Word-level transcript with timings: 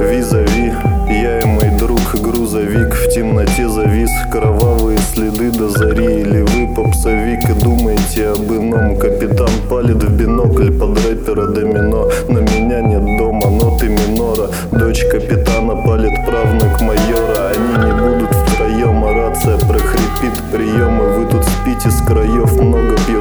Визави, 0.00 0.72
я 1.08 1.40
и 1.40 1.44
мой 1.44 1.70
друг 1.78 2.00
грузовик 2.20 2.94
В 2.94 3.08
темноте 3.14 3.68
завис, 3.68 4.10
кровавые 4.30 4.98
следы 4.98 5.50
до 5.50 5.68
зари 5.68 6.20
Или 6.20 6.42
вы 6.42 6.74
попсовик 6.74 7.48
и 7.48 7.52
думаете 7.52 8.28
об 8.28 8.52
ином. 8.52 8.96
Капитан 8.98 9.50
палит 9.68 10.02
в 10.02 10.16
бинокль 10.16 10.70
под 10.70 10.98
рэпера 11.04 11.46
домино. 11.48 12.10
На 12.28 12.38
меня 12.38 12.80
нет 12.80 13.18
дома, 13.18 13.50
ноты 13.50 13.88
минора. 13.88 14.48
Дочь 14.72 15.04
капитана 15.04 15.76
палит 15.84 16.14
правнук 16.26 16.80
майора. 16.80 17.52
Они 17.52 17.86
не 17.86 17.92
будут 17.92 18.34
втроем, 18.34 19.04
а 19.04 19.12
рация 19.14 19.58
прохрипит 19.58 20.38
приемы 20.52 21.18
Вы 21.18 21.26
тут 21.30 21.39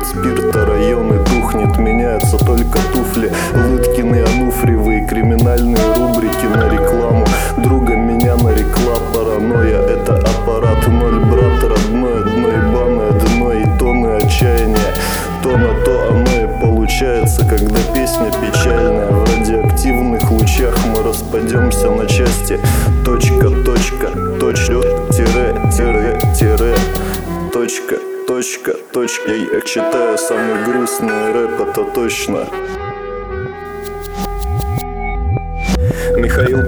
спирта 0.09 0.65
Районы 0.65 1.23
тухнет, 1.23 1.77
меняются 1.77 2.37
только 2.37 2.79
туфли. 2.93 3.31
Лыткины, 3.53 4.23
Ануфриевые, 4.23 5.05
криминальные 5.07 5.77
рубрики 5.95 6.45
на 6.45 6.69
рекламу. 6.69 7.25
Друга 7.57 7.95
меня 7.95 8.35
нарекла 8.35 8.95
паранойя. 9.13 9.79
Это 9.81 10.17
аппарат 10.17 10.87
ноль, 10.87 11.19
брат 11.25 11.63
родной 11.63 12.23
Дно 12.23 12.47
ебаное 12.47 13.11
дно 13.11 13.53
и 13.53 13.65
тоны 13.77 14.07
отчаяния. 14.17 14.77
То 15.43 15.57
на 15.57 15.73
то 15.85 16.09
оно 16.09 16.43
и 16.43 16.61
получается 16.61 17.45
Когда 17.45 17.79
песня 17.93 18.31
печальная. 18.41 19.07
В 19.11 19.23
радиоактивных 19.25 20.31
лучах 20.31 20.75
мы 20.87 21.03
распадемся 21.03 21.91
на 21.91 22.07
части. 22.07 22.59
Точка, 23.05 23.49
точка, 23.49 24.07
точка, 24.39 24.81
тире, 25.11 25.55
тире, 25.71 26.19
тире 26.37 26.75
Точка, 27.53 27.95
точка, 28.39 28.73
точка 28.93 29.33
Я 29.33 29.59
читаю 29.59 30.17
самый 30.17 30.63
грустный 30.63 31.33
рэп, 31.33 31.59
это 31.59 31.83
точно 31.83 32.47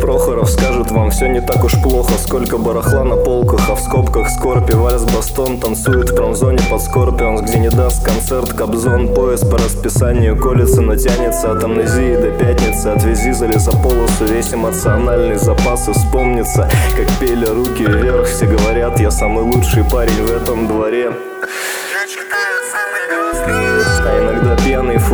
Прохоров 0.01 0.49
скажет 0.49 0.89
вам 0.91 1.11
все 1.11 1.27
не 1.27 1.41
так 1.41 1.63
уж 1.63 1.79
плохо. 1.81 2.13
Сколько 2.17 2.57
барахла 2.57 3.03
на 3.03 3.15
полках, 3.15 3.69
а 3.69 3.75
в 3.75 3.79
скобках 3.79 4.29
скорби. 4.29 4.73
Вальс 4.73 5.03
Бастон 5.03 5.59
танцует 5.59 6.09
в 6.09 6.15
промзоне 6.15 6.59
под 6.69 6.81
Скорпионс. 6.81 7.41
Где 7.41 7.59
не 7.59 7.69
даст 7.69 8.03
концерт 8.03 8.51
Кобзон. 8.53 9.13
Поезд 9.13 9.49
по 9.49 9.57
расписанию 9.57 10.35
колется, 10.35 10.81
но 10.81 10.95
тянется. 10.95 11.51
От 11.51 11.63
амнезии 11.63 12.15
до 12.15 12.31
пятницы 12.31 12.87
Отвези 12.87 13.31
за 13.31 13.45
лесополосу. 13.45 14.25
Весь 14.25 14.53
эмоциональный 14.53 15.37
запас 15.37 15.87
И 15.87 15.93
вспомнится, 15.93 16.69
как 16.95 17.07
пели 17.19 17.45
руки 17.45 17.83
вверх 17.83 18.27
Все 18.27 18.45
говорят, 18.45 18.99
я 18.99 19.11
самый 19.11 19.43
лучший 19.43 19.83
парень 19.83 20.25
в 20.25 20.31
этом 20.31 20.67
дворе 20.67 21.11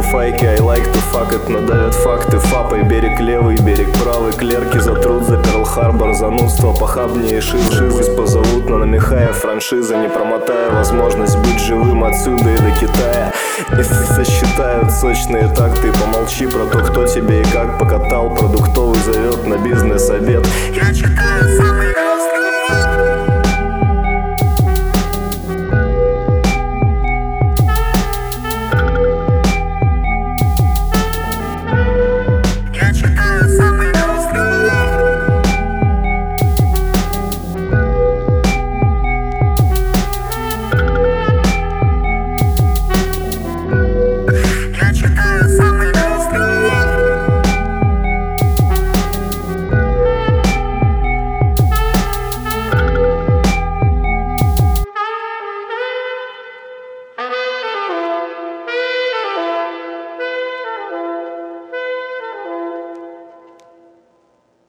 фуфайки 0.07 0.45
I 0.45 0.57
like 0.57 0.85
to 0.93 0.99
fuck 1.11 1.31
it, 1.33 1.49
но 1.49 1.61
давят 1.61 1.93
факты 1.93 2.39
Фапой. 2.39 2.83
Берег 2.83 3.19
левый, 3.19 3.57
берег 3.57 3.91
правый 4.03 4.31
Клерки 4.31 4.79
затрут 4.79 5.25
за 5.25 5.35
Перл-Харбор 5.37 6.13
Занудство 6.13 6.73
похабнее 6.73 7.41
шизы 7.41 7.89
Пусть 7.89 8.15
позовут, 8.15 8.69
но 8.69 8.77
намехая 8.77 9.33
франшиза 9.33 9.97
Не 9.97 10.09
промотая 10.09 10.71
возможность 10.71 11.37
быть 11.37 11.59
живым 11.59 12.03
Отсюда 12.03 12.49
и 12.49 12.57
до 12.57 12.71
Китая. 12.79 13.33
И 13.77 13.83
сосчитают 13.83 14.91
сочные 14.91 15.47
такты. 15.47 15.91
Помолчи 15.91 16.47
про 16.47 16.65
то, 16.65 16.79
кто 16.79 17.05
тебе 17.05 17.41
и 17.41 17.45
как 17.45 17.77
покатал 17.79 18.33
Продуктовый 18.35 18.99
зовет 18.99 19.45
на 19.45 19.57
бизнес-обед. 19.57 20.45
Я 20.73 20.93
читаю 20.93 21.57
самый 21.57 22.06